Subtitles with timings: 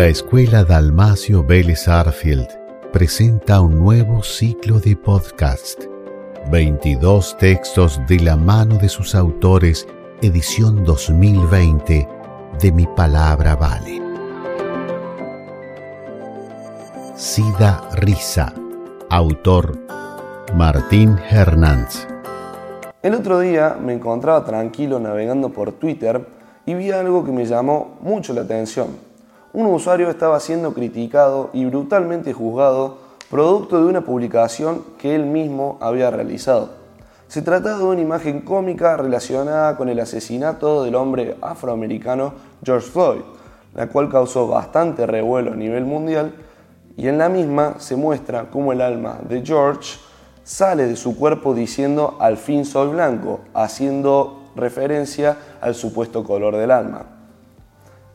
[0.00, 2.48] La Escuela Dalmacio Vélez Arfield
[2.90, 5.84] presenta un nuevo ciclo de podcast.
[6.50, 9.86] 22 textos de la mano de sus autores,
[10.22, 12.08] edición 2020
[12.58, 14.00] de Mi Palabra Vale.
[17.14, 18.54] Sida Risa,
[19.10, 19.76] autor
[20.54, 22.08] Martín Hernández.
[23.02, 26.26] El otro día me encontraba tranquilo navegando por Twitter
[26.64, 29.09] y vi algo que me llamó mucho la atención
[29.52, 32.98] un usuario estaba siendo criticado y brutalmente juzgado
[33.30, 36.70] producto de una publicación que él mismo había realizado.
[37.28, 43.20] Se trata de una imagen cómica relacionada con el asesinato del hombre afroamericano George Floyd,
[43.74, 46.34] la cual causó bastante revuelo a nivel mundial
[46.96, 49.98] y en la misma se muestra cómo el alma de George
[50.42, 56.72] sale de su cuerpo diciendo al fin soy blanco, haciendo referencia al supuesto color del
[56.72, 57.19] alma.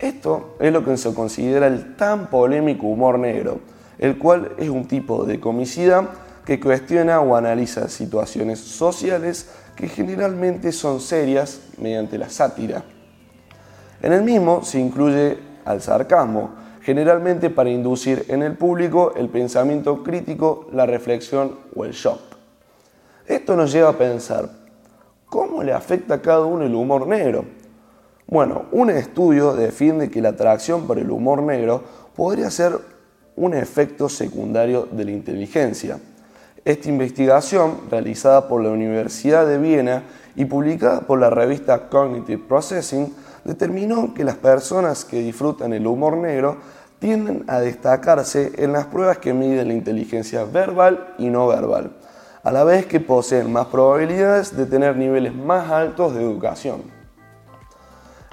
[0.00, 3.60] Esto es lo que se considera el tan polémico humor negro,
[3.98, 6.08] el cual es un tipo de comicidad
[6.46, 12.82] que cuestiona o analiza situaciones sociales que generalmente son serias mediante la sátira.
[14.00, 20.02] En el mismo se incluye al sarcasmo, generalmente para inducir en el público el pensamiento
[20.02, 22.20] crítico, la reflexión o el shock.
[23.26, 24.48] Esto nos lleva a pensar,
[25.26, 27.59] ¿cómo le afecta a cada uno el humor negro?
[28.30, 31.82] Bueno, un estudio defiende que la atracción por el humor negro
[32.14, 32.78] podría ser
[33.34, 35.98] un efecto secundario de la inteligencia.
[36.64, 40.04] Esta investigación, realizada por la Universidad de Viena
[40.36, 43.12] y publicada por la revista Cognitive Processing,
[43.44, 46.58] determinó que las personas que disfrutan el humor negro
[47.00, 51.96] tienden a destacarse en las pruebas que miden la inteligencia verbal y no verbal,
[52.44, 56.99] a la vez que poseen más probabilidades de tener niveles más altos de educación.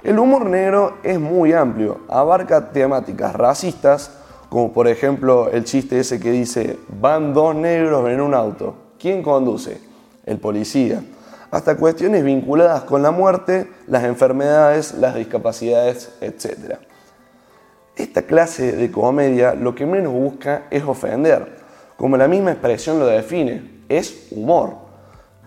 [0.04, 4.12] El humor negro es muy amplio, abarca temáticas racistas,
[4.48, 9.24] como por ejemplo el chiste ese que dice, van dos negros en un auto, ¿quién
[9.24, 9.80] conduce?
[10.24, 11.02] El policía.
[11.50, 16.76] Hasta cuestiones vinculadas con la muerte, las enfermedades, las discapacidades, etc.
[17.96, 21.58] Esta clase de comedia lo que menos busca es ofender,
[21.96, 24.76] como la misma expresión lo define, es humor.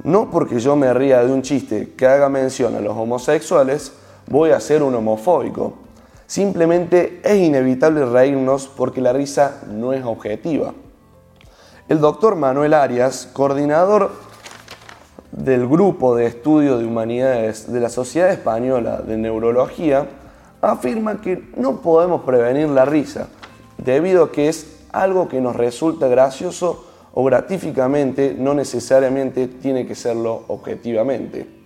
[0.04, 3.94] No porque yo me ría de un chiste que haga mención a los homosexuales,
[4.32, 5.74] voy a ser un homofóbico.
[6.26, 10.74] Simplemente es inevitable reírnos porque la risa no es objetiva.
[11.90, 14.12] El doctor Manuel Arias, coordinador
[15.34, 20.08] del Grupo de Estudio de Humanidades de la Sociedad Española de Neurología,
[20.62, 23.28] afirma que no podemos prevenir la risa,
[23.78, 29.96] debido a que es algo que nos resulta gracioso o gratíficamente, no necesariamente tiene que
[29.96, 31.61] serlo objetivamente.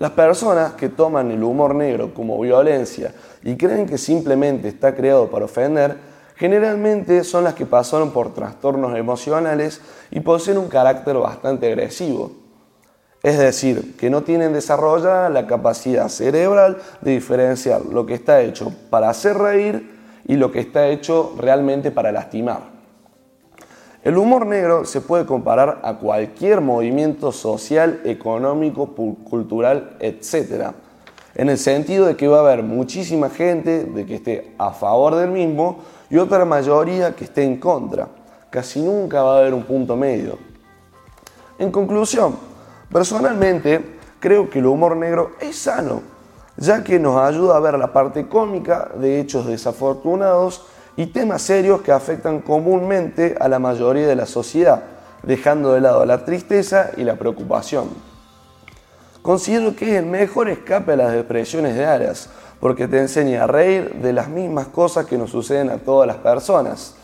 [0.00, 3.12] Las personas que toman el humor negro como violencia
[3.42, 5.94] y creen que simplemente está creado para ofender,
[6.36, 12.32] generalmente son las que pasaron por trastornos emocionales y poseen un carácter bastante agresivo.
[13.22, 18.72] Es decir, que no tienen desarrollada la capacidad cerebral de diferenciar lo que está hecho
[18.88, 22.69] para hacer reír y lo que está hecho realmente para lastimar.
[24.02, 28.94] El humor negro se puede comparar a cualquier movimiento social, económico,
[29.28, 30.72] cultural, etc.
[31.34, 35.16] En el sentido de que va a haber muchísima gente de que esté a favor
[35.16, 38.08] del mismo y otra mayoría que esté en contra.
[38.48, 40.38] Casi nunca va a haber un punto medio.
[41.58, 42.36] En conclusión,
[42.90, 46.00] personalmente creo que el humor negro es sano,
[46.56, 50.64] ya que nos ayuda a ver la parte cómica de hechos desafortunados
[50.96, 54.82] y temas serios que afectan comúnmente a la mayoría de la sociedad,
[55.22, 57.88] dejando de lado la tristeza y la preocupación.
[59.22, 63.46] Considero que es el mejor escape a las depresiones de áreas, porque te enseña a
[63.46, 66.94] reír de las mismas cosas que nos suceden a todas las personas.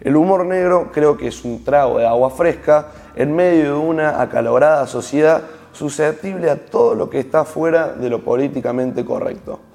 [0.00, 4.20] El humor negro creo que es un trago de agua fresca en medio de una
[4.20, 9.67] acalorada sociedad susceptible a todo lo que está fuera de lo políticamente correcto.